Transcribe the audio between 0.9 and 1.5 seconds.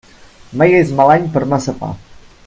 mal any per